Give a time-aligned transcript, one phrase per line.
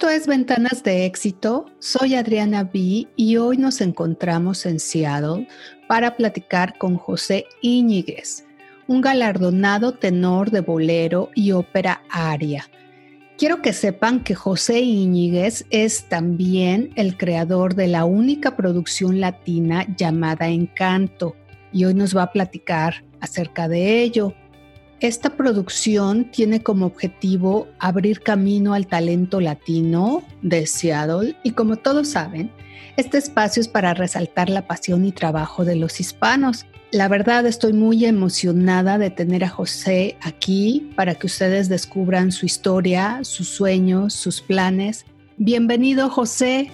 [0.00, 1.66] Esto es Ventanas de Éxito.
[1.78, 5.46] Soy Adriana B y hoy nos encontramos en Seattle
[5.88, 8.46] para platicar con José Íñiguez,
[8.86, 12.64] un galardonado tenor de bolero y ópera aria.
[13.36, 19.84] Quiero que sepan que José Íñiguez es también el creador de la única producción latina
[19.98, 21.36] llamada Encanto
[21.74, 24.32] y hoy nos va a platicar acerca de ello.
[25.00, 32.08] Esta producción tiene como objetivo abrir camino al talento latino de Seattle y como todos
[32.08, 32.52] saben,
[32.98, 36.66] este espacio es para resaltar la pasión y trabajo de los hispanos.
[36.92, 42.44] La verdad estoy muy emocionada de tener a José aquí para que ustedes descubran su
[42.44, 45.06] historia, sus sueños, sus planes.
[45.38, 46.70] Bienvenido José.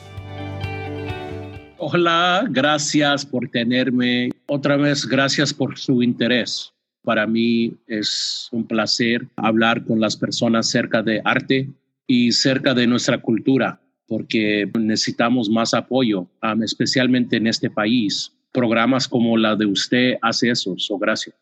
[1.78, 4.30] Hola, gracias por tenerme.
[4.46, 6.72] Otra vez, gracias por su interés.
[7.06, 11.70] Para mí es un placer hablar con las personas cerca de arte
[12.04, 16.26] y cerca de nuestra cultura, porque necesitamos más apoyo,
[16.64, 18.32] especialmente en este país.
[18.50, 21.36] Programas como la de usted hace eso, so gracias.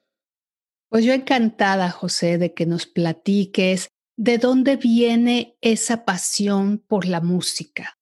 [0.90, 7.22] Pues yo encantada, José, de que nos platiques de dónde viene esa pasión por la
[7.22, 7.96] música.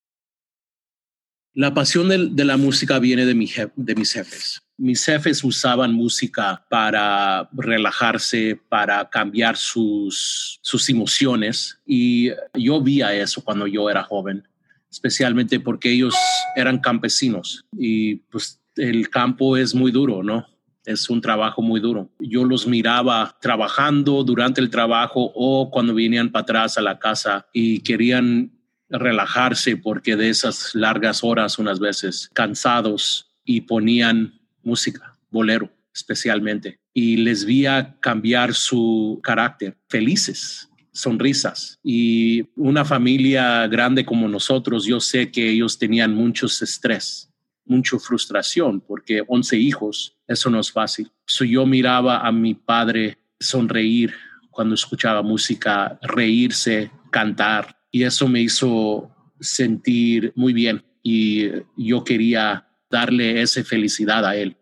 [1.54, 3.34] La pasión de, la música viene de,
[3.76, 12.30] de mis jefes mis jefes usaban música para relajarse, para cambiar sus, sus emociones y
[12.54, 14.42] yo vi a eso cuando yo era joven,
[14.90, 16.16] especialmente porque ellos
[16.56, 20.46] eran campesinos y pues el campo es muy duro, ¿no?
[20.84, 22.10] Es un trabajo muy duro.
[22.18, 27.46] Yo los miraba trabajando durante el trabajo o cuando venían para atrás a la casa
[27.52, 28.50] y querían
[28.92, 37.16] relajarse porque de esas largas horas unas veces cansados y ponían música, bolero especialmente, y
[37.18, 41.78] les vi a cambiar su carácter, felices, sonrisas.
[41.82, 47.30] Y una familia grande como nosotros, yo sé que ellos tenían mucho estrés,
[47.64, 51.10] mucha frustración, porque 11 hijos, eso no es fácil.
[51.26, 54.14] yo miraba a mi padre sonreír
[54.50, 60.82] cuando escuchaba música, reírse, cantar, y eso me hizo sentir muy bien.
[61.02, 64.56] Y yo quería darle esa felicidad a él,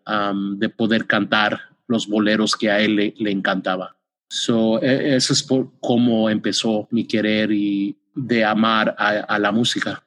[0.57, 3.97] de poder cantar los boleros que a él le, encantaba.
[4.29, 10.03] So, e, eso es por cómo empezó mi querer y de amar a, la música.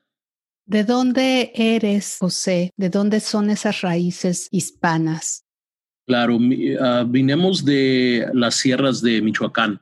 [0.66, 2.70] ¿De dónde eres, José?
[2.76, 5.44] ¿De dónde son esas raíces hispanas?
[6.06, 9.80] Claro, uh, vinimos de las sierras de Michoacán,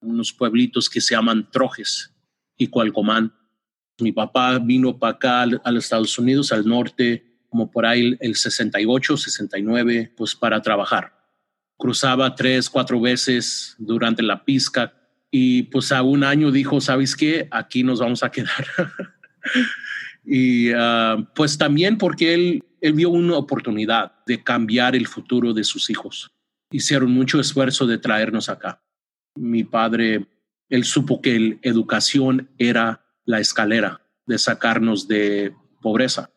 [0.00, 2.11] unos pueblitos que se llaman Trojes
[2.62, 3.32] y Cualcomán.
[3.98, 8.36] Mi papá vino para acá a los Estados Unidos, al norte, como por ahí el
[8.36, 11.12] 68, 69, pues para trabajar.
[11.76, 14.94] Cruzaba tres, cuatro veces durante la pizca
[15.30, 17.48] y pues a un año dijo, ¿sabes qué?
[17.50, 18.66] Aquí nos vamos a quedar.
[20.24, 25.64] y ah, pues también porque él, él vio una oportunidad de cambiar el futuro de
[25.64, 26.30] sus hijos.
[26.70, 28.82] Hicieron mucho esfuerzo de traernos acá.
[29.34, 30.26] Mi padre,
[30.68, 36.30] él supo que la educación era la escalera de sacarnos de pobreza.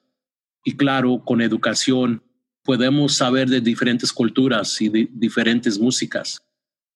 [0.64, 2.24] Y claro, con educación
[2.64, 6.42] podemos saber de diferentes culturas y de diferentes músicas.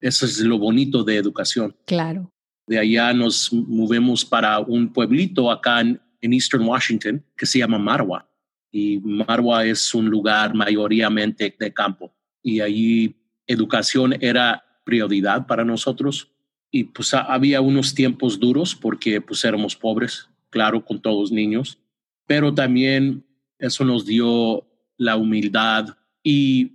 [0.01, 1.75] Eso es lo bonito de educación.
[1.85, 2.33] Claro.
[2.67, 8.27] De allá nos movemos para un pueblito acá en, Eastern Washington que se llama Marwa.
[8.71, 12.13] Y Marwa es un lugar mayoritariamente de campo.
[12.43, 13.15] Y allí
[13.47, 16.31] educación era prioridad para nosotros.
[16.71, 21.79] Y pues había unos tiempos duros porque pues éramos pobres, claro, con todos niños.
[22.27, 23.25] Pero también
[23.57, 26.73] eso nos dio la humildad y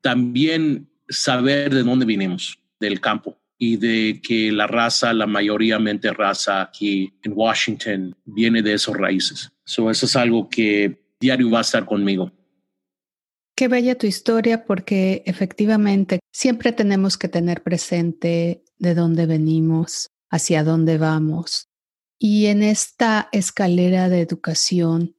[0.00, 6.12] también saber de dónde vinimos, del campo y de que la raza, la mayoría mente
[6.12, 9.52] raza aquí en Washington viene de esos raíces.
[9.64, 12.32] eso es algo que diario va a estar conmigo.
[13.56, 20.64] Qué bella tu historia porque efectivamente siempre tenemos que tener presente de dónde venimos, hacia
[20.64, 21.68] dónde vamos.
[22.18, 25.14] Y en esta escalera de educación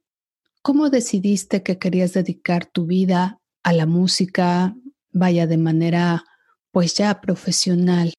[0.66, 4.74] ¿Cómo decidiste que querías dedicar tu vida a la música,
[5.12, 6.24] vaya de manera
[6.72, 8.12] pues ya profesional?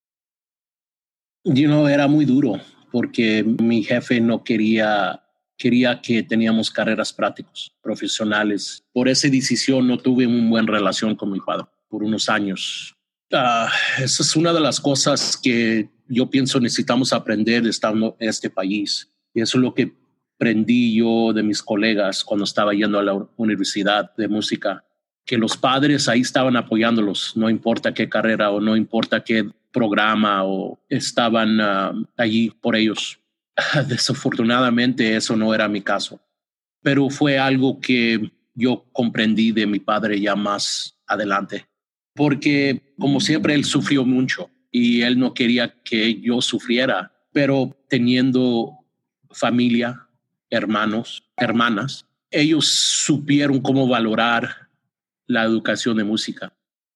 [1.44, 2.54] You know, era muy duro
[2.90, 5.22] porque mi jefe no quería
[5.58, 8.82] quería que teníamos carreras prácticas, profesionales.
[8.94, 12.96] Por esa decisión no tuve una buena relación con mi padre por unos años.
[13.32, 13.68] Uh,
[14.02, 19.12] esa es una de las cosas que yo pienso necesitamos aprender estando en este país.
[19.34, 19.94] Y eso es lo que
[20.36, 24.86] aprendí yo de mis colegas cuando estaba yendo a la universidad de música,
[25.26, 30.44] que los padres ahí estaban apoyándolos, no importa qué carrera o no importa qué programa
[30.46, 33.20] o estaban ah, allí por ellos.
[33.88, 36.22] Desafortunadamente eso no era mi caso,
[36.82, 41.68] pero fue algo que yo comprendí de mi padre ya más adelante,
[42.18, 48.80] porque como siempre él sufrió mucho y él no quería que yo sufriera, pero teniendo
[49.30, 50.08] familia,
[50.50, 54.68] hermanos, hermanas, ellos supieron cómo valorar
[55.28, 56.54] la educación de música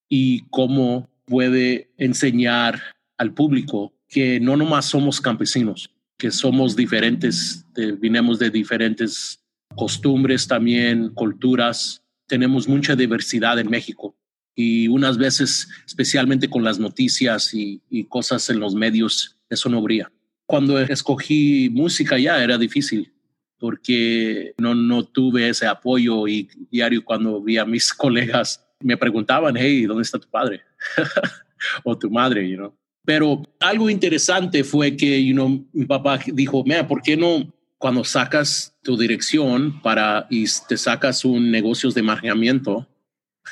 [0.10, 2.82] y cómo puede enseñar
[3.18, 9.40] al público que no nomás somos campesinos, que somos diferentes, de, vinimos de diferentes
[9.76, 12.04] costumbres también, culturas.
[12.28, 14.16] Tenemos mucha diversidad en México
[14.56, 20.12] y unas veces, especialmente con las noticias y, cosas en los medios, eso no brilla.
[20.46, 23.12] Cuando escogí música ya era difícil
[23.58, 29.56] porque no, no tuve ese apoyo y diario cuando vi a mis colegas me preguntaban,
[29.56, 30.62] hey, ¿dónde está tu padre?
[31.84, 32.74] o tu madre, you know?
[33.06, 38.78] Pero algo interesante fue que, you mi papá dijo, mira, ¿por qué no cuando sacas
[38.84, 42.88] tu dirección para y te sacas un negocios de manejamiento,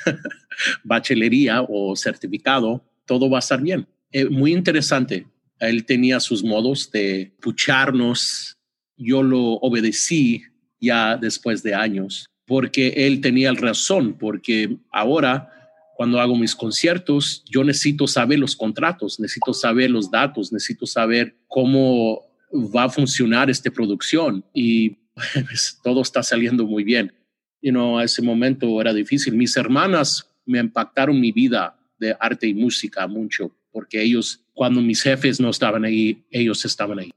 [0.84, 3.86] bachelería o certificado, todo va a estar bien?
[4.12, 5.26] Eh, muy interesante.
[5.58, 8.56] Él tenía sus modos de pucharnos
[9.00, 10.42] yo lo obedecí
[10.78, 15.48] ya después de años, porque él tenía razón, porque ahora
[15.96, 21.36] cuando hago mis conciertos, yo necesito saber los contratos, necesito saber los datos, necesito saber
[21.48, 24.90] cómo va a funcionar esta producción y
[25.46, 27.12] pues, todo está saliendo muy bien.
[27.62, 29.34] You know, a ese momento era difícil.
[29.34, 35.02] Mis hermanas me impactaron mi vida de arte y música mucho, porque ellos, cuando mis
[35.02, 37.10] jefes no estaban ahí, ellos estaban ahí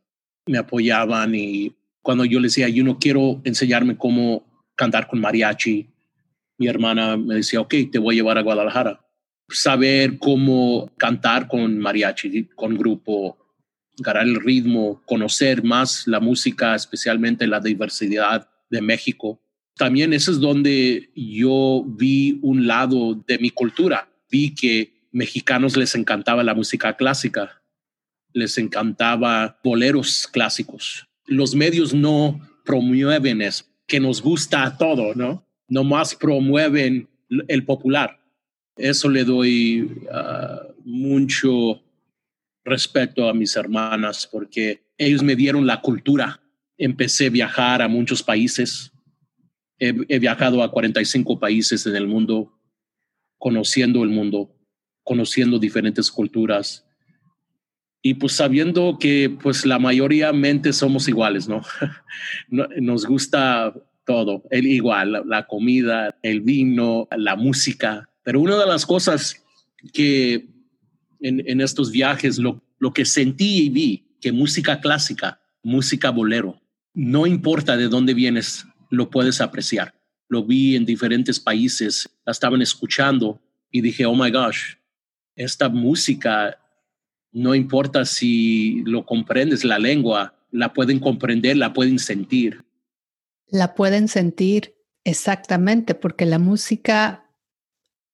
[0.45, 4.45] me apoyaban y cuando yo les decía, yo no quiero enseñarme cómo
[4.75, 5.87] cantar con mariachi,
[6.57, 9.05] mi hermana me decía, ok, te voy a llevar a Guadalajara.
[9.49, 13.37] Saber cómo cantar con mariachi, con grupo,
[13.97, 19.39] ganar el ritmo, conocer más la música, especialmente la diversidad de México.
[19.75, 24.09] También eso es donde yo vi un lado de mi cultura.
[24.29, 27.63] Vi que mexicanos les encantaba la música clásica
[28.33, 31.07] les encantaba boleros clásicos.
[31.25, 35.47] Los medios no promueven eso, que nos gusta todo, ¿no?
[35.69, 37.07] Nomás promueven
[37.47, 38.19] el popular.
[38.75, 41.81] Eso le doy ah, mucho
[42.65, 46.41] respeto a mis hermanas porque ellos me dieron la cultura.
[46.77, 48.91] Empecé a viajar a muchos países.
[49.85, 52.57] He, viajado a 45 países en el mundo,
[53.37, 54.55] conociendo el mundo,
[55.03, 56.85] conociendo diferentes culturas
[58.01, 61.63] y pues sabiendo que pues la mayoría mente somos iguales, ¿no?
[62.49, 63.73] Nos gusta
[64.05, 68.09] todo, el igual, la, comida, el vino, la música.
[68.23, 69.43] Pero una de las cosas
[69.93, 70.47] que
[71.19, 76.61] en, en estos viajes lo, lo que sentí y vi, que música clásica, música bolero,
[76.93, 79.95] no importa de dónde vienes, lo puedes apreciar.
[80.27, 83.41] Lo vi en diferentes países, la estaban escuchando
[83.71, 84.75] y dije, oh my gosh,
[85.35, 86.59] esta música
[87.31, 92.63] no importa si lo comprendes, la lengua, la pueden comprender, la pueden sentir.
[93.47, 97.27] La pueden sentir exactamente porque la música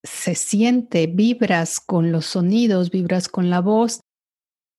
[0.04, 4.00] se siente, vibras con los sonidos, vibras con la voz.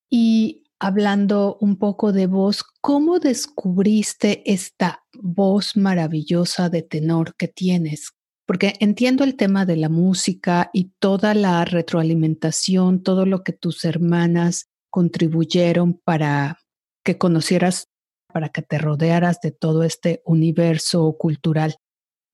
[0.09, 8.15] Y hablando un poco de voz, ¿cómo descubriste esta voz maravillosa de tenor que tienes?
[8.51, 13.85] porque entiendo el tema de la música y toda la retroalimentación, todo lo que tus
[13.85, 16.59] hermanas contribuyeron para
[17.05, 17.87] que conocieras,
[18.33, 21.77] para que te rodearas de todo este universo cultural.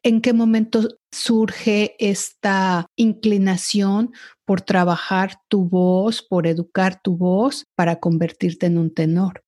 [0.07, 4.13] ¿En qué momento surge esta inclinación
[4.45, 9.43] por trabajar tu voz, por educar tu voz para convertirte en un tenor?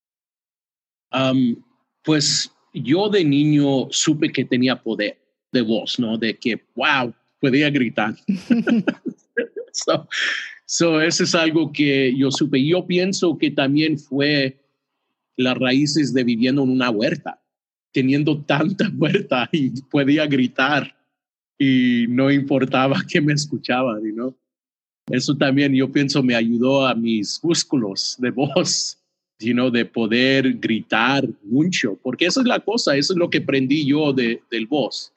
[2.03, 5.21] pues yo de niño supe que tenía poder
[5.53, 6.19] de voz, ¿no?
[6.19, 8.17] De que, wow, podía gritar.
[9.73, 10.09] so,
[10.67, 12.67] so, eso es algo que yo supe.
[12.67, 14.59] Yo pienso que también fue
[15.37, 17.41] las raíces de viviendo en una huerta,
[17.93, 20.95] teniendo tanta huerta y podía gritar
[21.59, 24.35] y no importaba que me escuchaban, ¿no?
[25.11, 28.99] Eso también yo pienso me ayudó a mis músculos de voz,
[29.39, 34.13] de poder gritar mucho, porque esa es la cosa, eso es lo que aprendí yo
[34.13, 35.13] de, del voz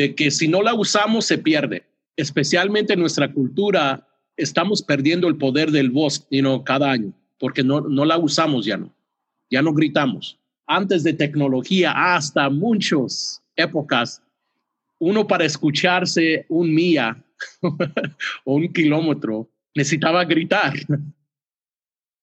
[0.00, 1.84] de que si no la usamos se pierde.
[2.16, 7.80] Especialmente en nuestra cultura, estamos perdiendo el poder del voz you cada año, porque no,
[7.80, 8.94] no la usamos ya no,
[9.50, 10.38] ya no gritamos.
[10.72, 14.22] Antes de tecnología, hasta muchas épocas,
[15.00, 17.20] uno para escucharse un milla
[18.44, 20.74] o un kilómetro necesitaba gritar.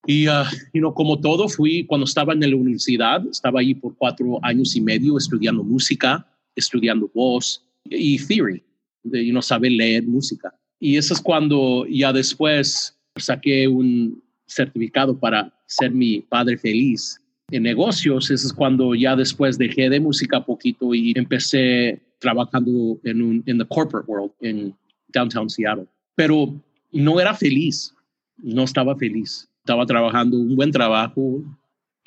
[0.06, 4.39] Y, uh, you como todo, fui cuando estaba en la universidad, estaba ahí por cuatro
[4.42, 6.25] años y medio estudiando música,
[6.56, 8.63] estudiando voz y theory,
[9.04, 10.58] de you know, saber leer música.
[10.80, 17.20] Y eso es cuando ya después saqué un certificado para ser mi padre feliz
[17.51, 18.30] en negocios.
[18.30, 23.66] Eso es cuando ya después dejé de música poquito y empecé trabajando en un the
[23.66, 24.75] corporate world en
[25.10, 25.88] downtown Seattle.
[26.16, 26.54] Pero
[26.92, 27.94] no era feliz,
[28.38, 29.50] no estaba feliz.
[29.60, 31.44] Estaba trabajando un buen trabajo,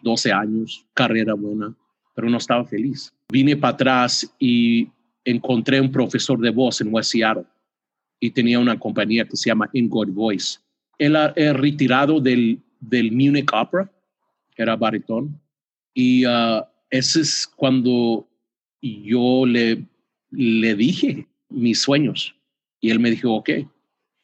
[0.02, 1.74] 12 años, carrera buena,
[2.14, 3.12] pero no estaba feliz.
[3.30, 4.88] Vine para atrás y
[5.24, 7.44] encontré un profesor de voz en West Seattle
[8.18, 10.58] y tenía una compañía que se llama In Good Voice.
[10.98, 13.90] Él era retirado del, del Munich Opera,
[14.56, 15.40] era baritón,
[15.94, 18.28] y uh, ese es cuando
[18.80, 19.84] yo le,
[20.30, 22.34] le dije mis sueños
[22.80, 23.50] y él me dijo, ok,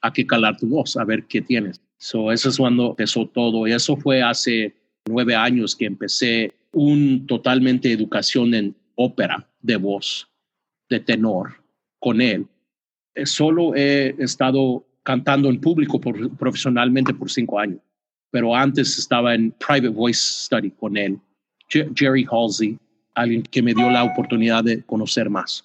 [0.00, 1.80] hay que calar tu voz, a ver qué tienes.
[1.98, 3.66] So, eso es cuando empezó todo.
[3.66, 4.74] Y eso fue hace
[5.06, 10.28] nueve años que empecé un totalmente educación en ópera de voz,
[10.88, 11.54] de tenor,
[11.98, 12.46] con él.
[13.14, 17.80] Eh, solo he estado cantando en público profesionalmente por cinco años,
[18.30, 21.18] pero antes estaba en private voice study con él.
[21.68, 22.78] Jerry Halsey,
[23.14, 25.64] alguien que me dio la oportunidad de conocer más.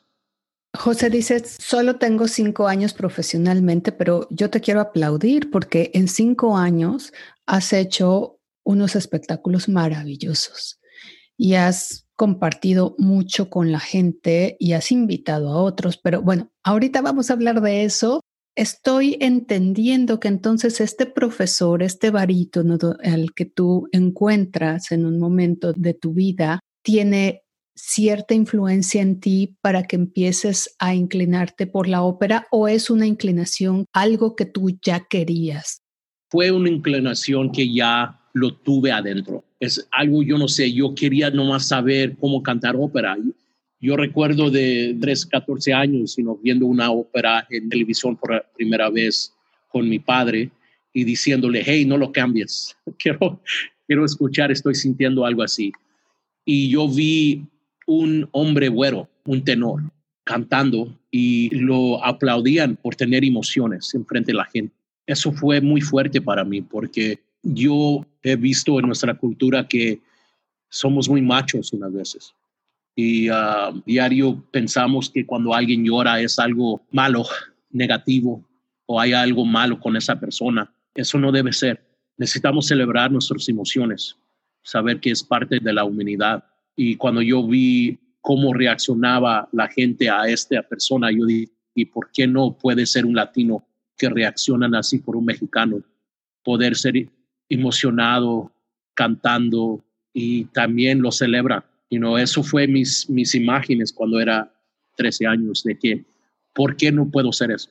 [0.73, 6.57] José dice, solo tengo cinco años profesionalmente, pero yo te quiero aplaudir porque en cinco
[6.57, 7.11] años
[7.45, 10.79] has hecho unos espectáculos maravillosos
[11.37, 17.01] y has compartido mucho con la gente y has invitado a otros, pero bueno, ahorita
[17.01, 18.21] vamos a hablar de eso.
[18.55, 25.71] Estoy entendiendo que entonces este profesor, este barítono al que tú encuentras en un momento
[25.71, 27.43] de tu vida, tiene
[27.75, 33.07] cierta influencia en ti para que empieces a inclinarte por la ópera o es una
[33.07, 35.81] inclinación, algo que tú ya querías?
[36.29, 39.43] Fue una inclinación que ya lo tuve adentro.
[39.59, 43.17] Es algo, yo no sé, yo quería nomás saber cómo cantar ópera.
[43.81, 49.33] Yo recuerdo de 3, 14 años, sino viendo una ópera en televisión por primera vez
[49.69, 50.51] con mi padre
[50.93, 53.41] y diciéndole, hey, no lo cambies, quiero,
[53.87, 55.71] quiero escuchar, estoy sintiendo algo así.
[56.45, 57.43] Y yo vi
[57.87, 59.81] un hombre güero, un tenor,
[60.23, 64.75] cantando y lo aplaudían por tener emociones en frente de la gente.
[65.07, 69.99] Eso fue muy fuerte para mí porque yo he visto en nuestra cultura que
[70.69, 72.35] somos muy machos unas veces.
[72.95, 77.25] Y uh, diario pensamos que cuando alguien llora es algo malo,
[77.69, 78.45] negativo,
[78.85, 80.73] o hay algo malo con esa persona.
[80.93, 81.81] Eso no debe ser.
[82.17, 84.17] Necesitamos celebrar nuestras emociones,
[84.63, 86.43] saber que es parte de la humanidad
[86.75, 92.11] y cuando yo vi cómo reaccionaba la gente a esta persona, yo dije, ¿y por
[92.11, 93.67] qué no puede ser un latino
[93.97, 95.83] que reaccionan así por un mexicano?
[96.43, 97.09] Poder ser
[97.49, 98.51] emocionado,
[98.93, 99.83] cantando
[100.13, 101.65] y también lo celebra.
[101.91, 104.51] You know, eso fue mis, mis imágenes cuando era
[104.95, 106.05] 13 años de que,
[106.53, 107.69] ¿por qué no puedo ser eso?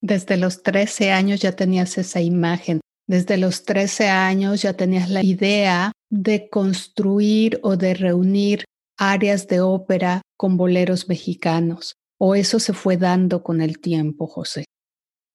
[0.00, 2.80] Desde los 13 años ya tenías esa imagen.
[3.08, 8.64] Desde los 13 años ya tenías la idea de construir o de reunir
[8.96, 11.94] áreas de ópera con boleros mexicanos?
[12.18, 14.64] ¿O eso se fue dando con el tiempo, José?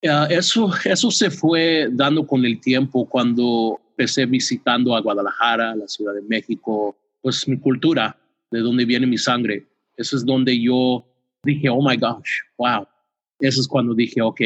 [0.02, 6.16] eso, eso se fue dando con el tiempo cuando empecé visitando a Guadalajara, la Ciudad
[6.16, 8.18] de México, pues mi cultura,
[8.52, 9.68] de donde viene mi sangre.
[9.96, 11.06] Eso es donde yo
[11.44, 12.86] dije, oh my gosh, wow.
[13.40, 14.42] Eso es cuando dije, ok,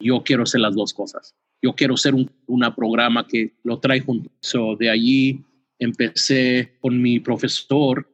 [0.00, 1.34] yo quiero hacer las dos cosas.
[1.60, 4.30] Yo quiero ser un una programa que lo trae junto.
[4.40, 5.44] So, de allí
[5.78, 8.08] empecé con mi profesor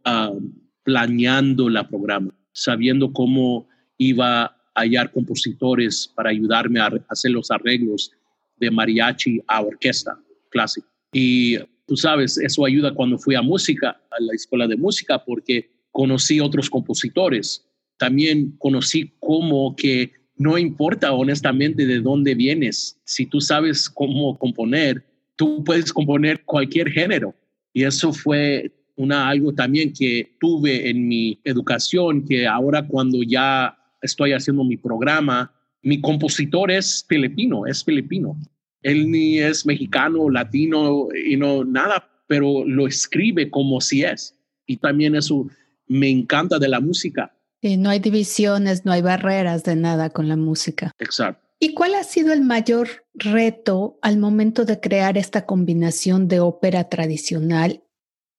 [0.84, 8.12] planeando la programa, sabiendo cómo iba a hallar compositores para ayudarme a hacer los arreglos
[8.56, 10.18] de mariachi a orquesta
[10.50, 10.88] clásica.
[11.12, 11.58] Y
[11.88, 16.38] tú sabes, eso ayuda cuando fui a música, a la escuela de música, porque conocí
[16.38, 17.66] otros compositores.
[17.97, 25.04] También conocí cómo que no importa honestamente de dónde vienes, si tú sabes cómo componer,
[25.35, 27.35] tú puedes componer cualquier género.
[27.73, 33.76] Y eso fue una, algo también que tuve en mi educación, que ahora cuando ya
[34.02, 35.52] estoy haciendo mi programa,
[35.83, 38.37] mi compositor es filipino, es filipino.
[38.82, 44.38] Él ni es mexicano, latino y no nada, pero lo escribe como si es.
[44.66, 45.47] Y también eso
[45.87, 47.35] me encanta de la música.
[47.62, 50.92] No hay divisiones, no hay barreras de nada con la música.
[50.99, 51.49] Exacto.
[51.61, 56.88] ¿Y cuál ha sido el mayor reto al momento de crear esta combinación de ópera
[56.88, 57.82] tradicional,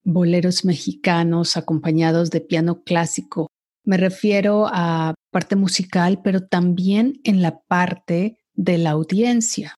[0.04, 3.48] boleros mexicanos acompañados de piano clásico?
[3.84, 9.76] Me refiero a parte musical, pero también en la parte de la audiencia.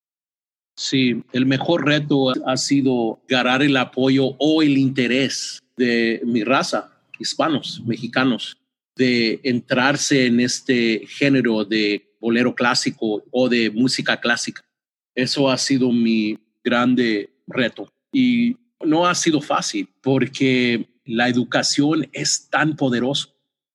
[0.81, 6.99] Sí, el mejor reto ha sido ganar el apoyo o el interés de mi raza,
[7.19, 8.57] hispanos, mexicanos,
[8.95, 14.63] de entrarse en este género de bolero clásico o de música clásica.
[15.13, 22.49] Eso ha sido mi grande reto y no ha sido fácil porque la educación es
[22.49, 23.29] tan poderosa.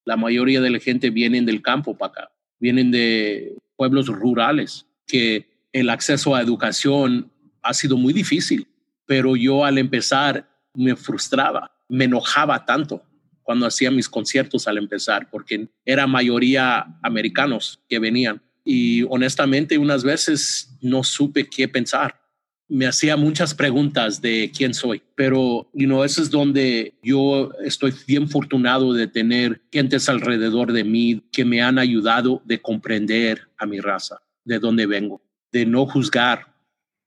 [0.05, 5.56] La mayoría de la gente viene del campo para acá, vienen de pueblos rurales que
[5.77, 7.31] el acceso a educación
[7.63, 8.67] ha sido muy difícil,
[9.05, 13.03] pero yo al empezar me frustraba, me enojaba tanto
[13.43, 18.41] cuando hacía mis conciertos al empezar, porque era mayoría americanos que venían.
[18.65, 22.23] Y honestamente, unas veces no supe qué pensar.
[22.69, 27.93] Me hacía muchas preguntas de quién soy, pero you know, eso es donde yo estoy
[28.07, 33.67] bien fortunado de tener gentes alrededor de mí que me han ayudado de comprender a
[33.67, 35.26] mi raza, de dónde vengo,
[35.57, 36.55] de no juzgar,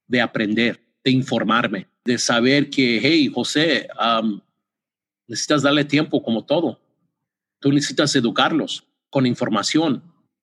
[0.08, 3.88] de aprender, de informarme, de saber que, hey, José,
[5.28, 6.82] necesitas darle tiempo como todo.
[7.60, 10.02] Tú necesitas educarlos con información.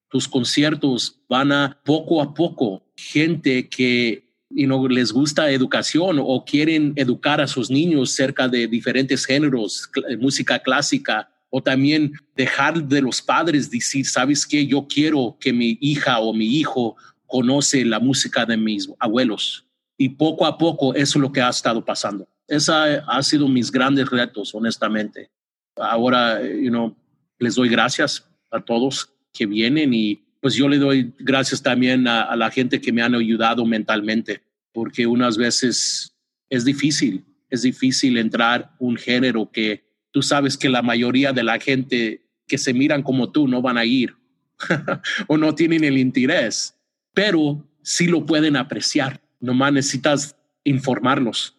[0.09, 2.85] Tus conciertos van a poco a poco.
[2.95, 8.69] Gente que y no les gusta educación o quieren educar a sus niños cerca de
[8.69, 14.65] diferentes géneros, música clásica, o también dejar de los padres decir, ¿sabes qué?
[14.65, 16.97] Yo quiero que mi hija o mi hijo
[17.27, 19.67] conoce la música de mis abuelos.
[19.99, 22.29] Y poco a poco eso es lo que ha estado pasando.
[22.47, 25.31] Esa ha sido mis grandes retos, honestamente.
[25.77, 26.97] Ahora, you know,
[27.39, 32.23] les doy gracias a todos que vienen y pues yo le doy gracias también a,
[32.23, 34.43] a la gente que me han ayudado mentalmente,
[34.73, 36.15] porque unas veces
[36.49, 41.59] es difícil, es difícil entrar un género que tú sabes que la mayoría de la
[41.59, 44.15] gente que se miran como tú no van a ir
[45.27, 46.76] o no tienen el interés
[47.17, 49.23] pero sí lo pueden apreciar.
[49.41, 51.59] Nomás necesitas informarlos.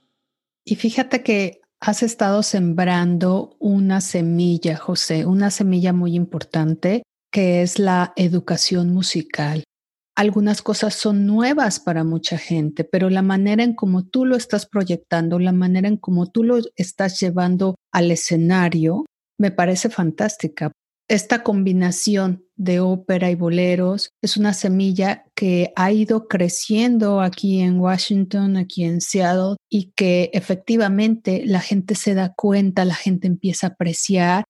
[0.63, 7.01] Y fíjate que has estado sembrando una semilla, José, una semilla muy importante
[7.31, 9.63] que es la educación musical.
[10.15, 14.67] Algunas cosas son nuevas para mucha gente, pero la manera en cómo tú lo estás
[14.67, 19.05] proyectando, la manera en cómo tú lo estás llevando al escenario,
[19.39, 20.71] me parece fantástica.
[21.07, 27.79] Esta combinación de ópera y boleros es una semilla que ha ido creciendo aquí en
[27.79, 33.67] Washington, aquí en Seattle, y que efectivamente la gente se da cuenta, la gente empieza
[33.67, 34.43] a apreciar.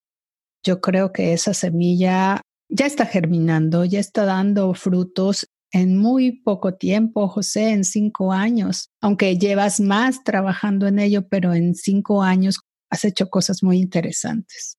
[0.64, 6.76] Yo creo que esa semilla ya está germinando, ya está dando frutos en muy poco
[6.76, 12.60] tiempo, José, en cinco años, aunque llevas más trabajando en ello, pero en cinco años
[12.90, 14.78] has hecho cosas muy interesantes.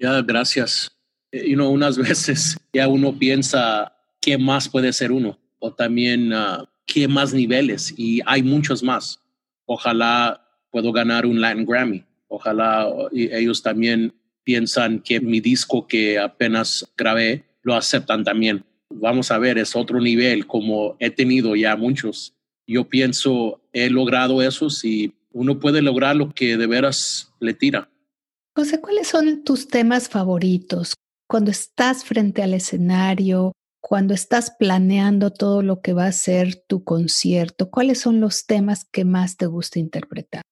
[0.00, 0.90] Ya, gracias.
[1.32, 6.64] Y no, unas veces ya uno piensa qué más puede ser uno o también uh,
[6.86, 9.20] qué más niveles y hay muchos más.
[9.66, 12.04] Ojalá puedo ganar un Latin Grammy.
[12.28, 14.14] Ojalá ellos también
[14.44, 18.64] piensan que mi disco que apenas grabé lo aceptan también.
[18.88, 22.34] Vamos a ver, es otro nivel como he tenido ya muchos.
[22.66, 27.88] Yo pienso, he logrado eso y uno puede lograr lo que de veras le tira.
[28.54, 30.94] José, ¿cuáles son tus temas favoritos?
[31.30, 36.82] Cuando estás frente al escenario, cuando estás planeando todo lo que va a ser tu
[36.82, 40.42] concierto, ¿cuáles son los temas que más te gusta interpretar?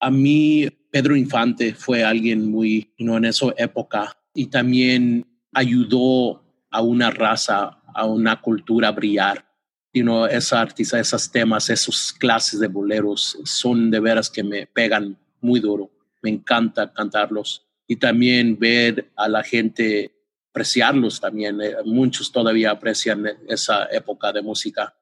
[0.00, 3.16] A mí, Pedro Infante fue alguien muy, ¿no?
[3.16, 9.46] en esa época y también ayudó a una raza, a una cultura a brillar.
[9.92, 14.66] You know, esa artista, esos temas, esos clases de boleros son de veras que me
[14.66, 15.92] pegan muy duro
[16.26, 20.12] me encanta cantarlos y también ver a la gente
[20.50, 21.60] apreciarlos también.
[21.60, 24.94] Eh, muchos todavía aprecian esa época de música.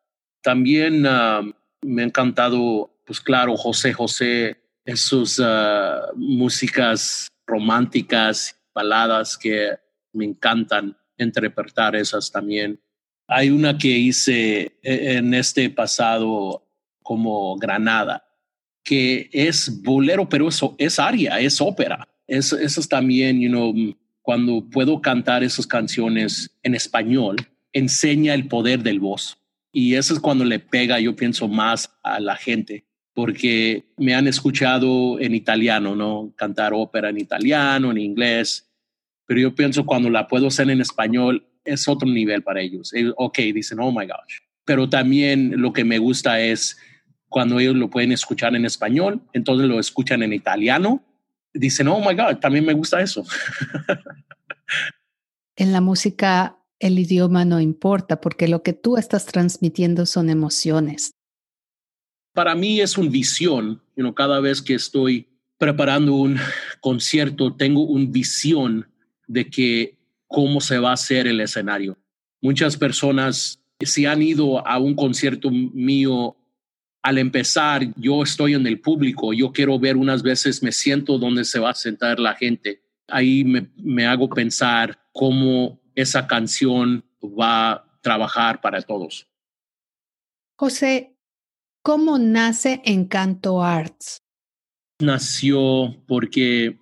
[0.43, 1.43] También ah,
[1.83, 9.71] me ha encantado, pues claro, José José, esas uh, músicas románticas, baladas que
[10.13, 12.81] me encantan interpretar esas también.
[13.27, 16.67] Hay una que hice eh, en este pasado
[17.03, 18.27] como Granada,
[18.83, 22.07] que es bolero, pero eso es aria, es ópera.
[22.27, 23.75] Es, eso es también, you know,
[24.23, 27.37] cuando puedo cantar esas canciones en español,
[27.73, 29.39] enseña el poder del voz.
[29.71, 34.27] Y eso es cuando le pega, yo pienso, más a la gente, porque me han
[34.27, 36.33] escuchado en italiano, ¿no?
[36.37, 38.71] Cantar ópera en italiano, en inglés,
[39.27, 42.93] pero yo pienso cuando la puedo hacer en español, es otro nivel para ellos.
[43.17, 44.41] ok, dicen, oh my gosh.
[44.65, 46.79] Pero también lo que me gusta es
[47.29, 51.03] cuando ellos lo pueden escuchar en español, entonces lo escuchan en italiano,
[51.55, 53.25] dicen, oh my God, también me gusta eso.
[55.57, 61.13] en la música el idioma no importa porque lo que tú estás transmitiendo son emociones.
[62.35, 63.81] para mí es una visión.
[63.97, 66.37] You cada vez que estoy preparando un
[66.81, 68.89] concierto, tengo una visión
[69.29, 71.97] de que cómo se va a hacer el escenario.
[72.43, 76.37] Muchas personas, si han ido a un concierto mío,
[77.05, 81.45] al empezar, yo estoy en el público, yo quiero ver unas veces, me siento donde
[81.45, 82.83] se va a sentar la gente.
[83.09, 89.29] Ahí me, me hago pensar cómo esa canción va a trabajar para todos.
[90.57, 91.15] José,
[91.83, 94.23] ¿cómo nace Encanto Arts?
[94.99, 96.79] Nació porque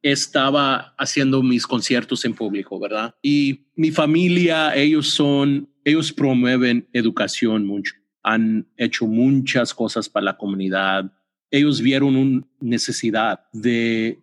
[0.00, 3.14] estaba haciendo mis conciertos en público, ¿verdad?
[3.20, 7.99] Y mi familia, ellos son, ellos promueven educación mucho.
[8.22, 11.10] Han hecho muchas cosas para la comunidad.
[11.50, 14.18] Ellos vieron una necesidad de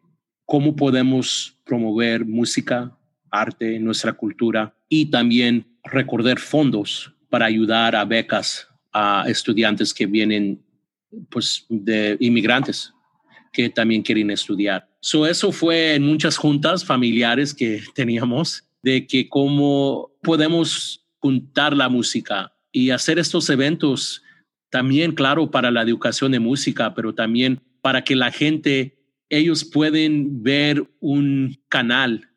[0.45, 2.97] cómo podemos promover música,
[3.29, 10.63] arte, nuestra cultura y también recordar fondos para ayudar a becas a estudiantes que vienen
[11.29, 12.93] pues de inmigrantes
[13.51, 14.87] que también quieren estudiar.
[14.99, 21.89] So, eso fue en muchas juntas familiares que teníamos de que cómo podemos juntar la
[21.89, 24.21] música y hacer estos eventos
[24.69, 30.43] también, claro, para la educación de música, pero también para que la gente, ellos pueden
[30.43, 32.29] ver un canal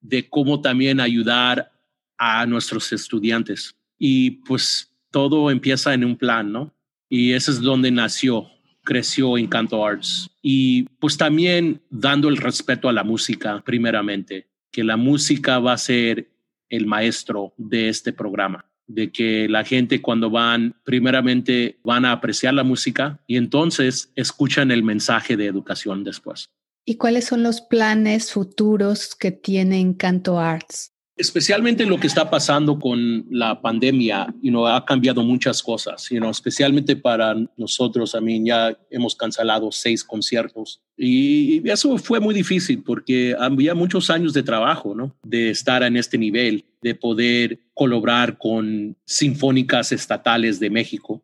[0.00, 1.72] de cómo también ayudar
[2.16, 3.76] a nuestros estudiantes.
[3.98, 6.74] Y pues todo empieza en un plan, ¿no?
[7.10, 8.48] Y ese es donde nació,
[8.82, 10.30] creció Encanto Arts.
[10.40, 15.78] Y pues también dando el respeto a la música, primeramente, que la música va a
[15.78, 16.30] ser
[16.70, 22.54] el maestro de este programa de que la gente cuando van, primeramente van a apreciar
[22.54, 26.50] la música y entonces escuchan el mensaje de educación después.
[26.84, 30.92] ¿Y cuáles son los planes futuros que tiene Encanto Arts?
[31.16, 36.18] Especialmente lo que está pasando con la pandemia, you know, ha cambiado muchas cosas, you
[36.18, 42.34] know, especialmente para nosotros, a mí ya hemos cancelado seis conciertos y eso fue muy
[42.34, 45.14] difícil porque había muchos años de trabajo, ¿no?
[45.22, 51.22] De estar en este nivel, de poder colaborar con sinfónicas estatales de México,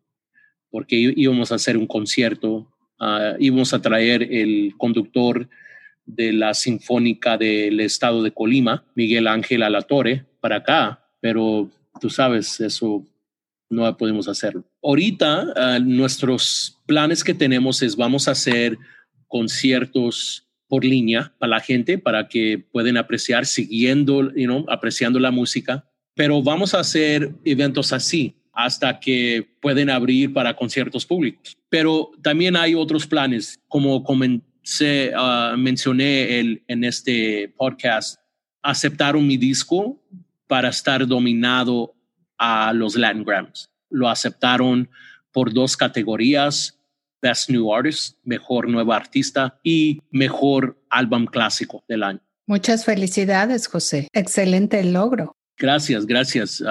[0.71, 2.67] porque íbamos a hacer un concierto,
[3.01, 5.49] uh, íbamos a traer el conductor
[6.07, 12.61] de la Sinfónica del Estado de Colima, Miguel Ángel Alatore, para acá, pero tú sabes,
[12.61, 13.05] eso
[13.71, 14.65] no podemos hacerlo.
[14.83, 18.77] Ahorita ah, nuestros planes que tenemos es vamos a hacer
[19.29, 25.31] conciertos por línea para la gente, para que puedan apreciar siguiendo, you know, apreciando la
[25.31, 25.85] música,
[26.15, 31.57] pero vamos a hacer eventos así hasta que pueden abrir para conciertos públicos.
[31.69, 38.21] Pero también hay otros planes, como comenté se ah, mencioné el, en este podcast,
[38.63, 40.01] aceptaron mi disco
[40.47, 41.95] para estar dominado
[42.39, 43.71] a los Latin Grams.
[43.91, 44.89] Lo aceptaron
[45.33, 46.79] por dos categorías,
[47.21, 52.21] Best New Artist, Mejor Nueva Artista y Mejor Álbum Clásico del año.
[52.47, 54.09] Muchas felicidades, José.
[54.13, 55.37] Excelente logro.
[55.57, 56.63] Gracias, gracias.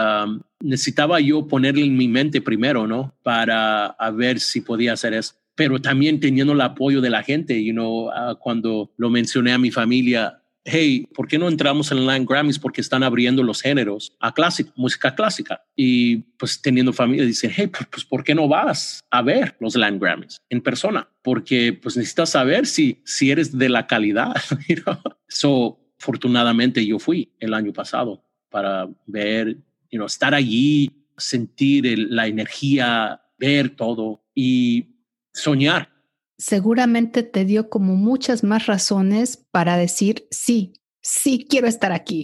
[0.60, 3.16] necesitaba yo ponerle en mi mente primero, ¿no?
[3.24, 7.74] Para ver si podía hacer eso pero también teniendo el apoyo de la gente, you
[7.74, 12.06] know, uh, cuando lo mencioné a mi familia, hey, ¿por qué no entramos en el
[12.06, 12.60] Land Grammys?
[12.60, 15.64] Porque están abriendo los géneros a clásico, música clásica.
[15.76, 19.76] Y pues teniendo familia, dicen, hey, pues, pues ¿por qué no vas a ver los
[19.76, 21.08] Land Grammys en persona?
[21.22, 24.36] Porque pues necesitas saber si, si eres de la calidad.
[24.68, 24.98] You know?
[25.28, 29.58] So, afortunadamente yo fui el año pasado para ver,
[29.90, 34.24] you know, estar allí, sentir la energía, ver todo.
[34.34, 34.91] Y
[35.34, 35.90] soñar.
[36.38, 42.24] Seguramente te dio como muchas más razones para decir, sí, sí quiero estar aquí.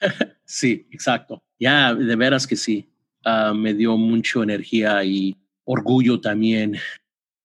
[0.44, 1.42] sí, exacto.
[1.58, 2.90] Ya, de veras que sí.
[3.24, 6.76] Ah, me dio mucha energía y orgullo también.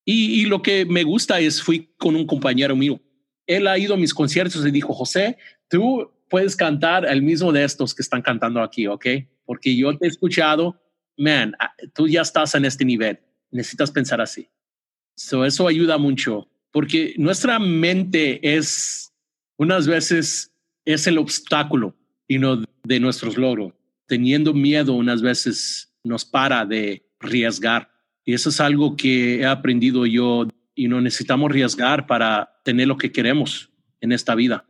[0.04, 3.00] Y, y, lo que me gusta es, fui con un compañero mío.
[3.46, 5.38] Él ha ido a mis conciertos y dijo, José,
[5.70, 9.06] tú puedes cantar el mismo de estos que están cantando aquí, ¿ok?
[9.46, 10.82] Porque yo te he escuchado,
[11.16, 13.20] man, ah, tú ya estás en este nivel
[13.52, 14.48] necesitas pensar así.
[15.16, 19.12] So, eso ayuda mucho porque nuestra mente es
[19.58, 20.52] unas veces
[20.86, 21.96] es el obstáculo
[22.28, 23.74] y no de nuestros logros.
[24.08, 27.90] Teniendo miedo unas veces nos para de arriesgar.
[28.26, 32.98] Y eso es algo que he aprendido yo y no necesitamos arriesgar para tener lo
[32.98, 33.70] que queremos
[34.02, 34.66] en esta vida.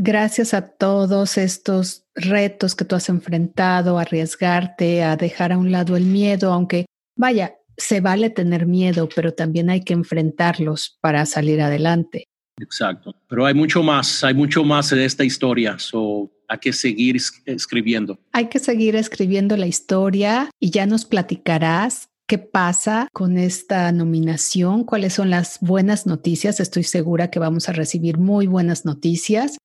[0.00, 5.96] Gracias a todos estos retos que tú has enfrentado, arriesgarte, a dejar a un lado
[5.96, 11.60] el miedo, aunque vaya, se vale tener miedo, pero también hay que enfrentarlos para salir
[11.60, 12.24] adelante.
[12.60, 13.14] Exacto.
[13.28, 15.78] Pero hay mucho más, hay mucho más de esta historia.
[15.78, 18.18] So, hay que seguir escribiendo.
[18.32, 24.84] Hay que seguir escribiendo la historia y ya nos platicarás qué pasa con esta nominación,
[24.84, 26.60] cuáles son las buenas noticias.
[26.60, 29.56] Estoy segura que vamos a recibir muy buenas noticias.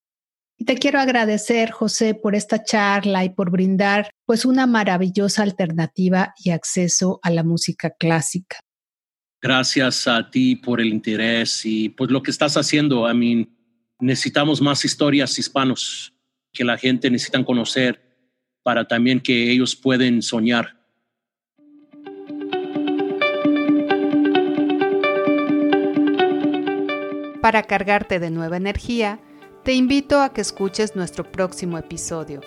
[0.64, 6.34] Y te quiero agradecer, José, por esta charla y por brindar pues una maravillosa alternativa
[6.42, 8.62] y acceso a la música clásica.
[9.42, 13.12] Gracias a ti por el interés y pues lo que estás haciendo.
[13.12, 13.50] I mean,
[14.00, 16.14] necesitamos más historias hispanos
[16.54, 18.02] que la gente necesita conocer
[18.64, 20.78] para también que ellos pueden soñar.
[27.42, 29.20] Para cargarte de nueva energía,
[29.64, 32.42] te invito a que escuches nuestro próximo episodio.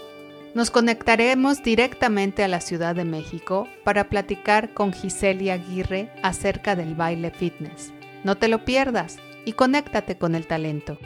[0.54, 6.94] Nos conectaremos directamente a la Ciudad de México para platicar con Giselia Aguirre acerca del
[6.94, 7.92] baile fitness.
[8.22, 10.98] No te lo pierdas y conéctate con el talento.